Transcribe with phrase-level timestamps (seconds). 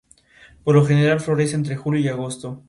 [0.63, 2.59] Todos los nacionalismos nacen en oposición al "otro".